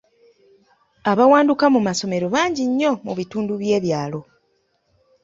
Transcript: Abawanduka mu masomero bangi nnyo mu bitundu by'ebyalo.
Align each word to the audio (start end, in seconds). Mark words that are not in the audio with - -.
Abawanduka 1.11 1.65
mu 1.73 1.79
masomero 1.87 2.25
bangi 2.35 2.63
nnyo 2.69 2.91
mu 3.05 3.13
bitundu 3.19 3.53
by'ebyalo. 3.61 4.19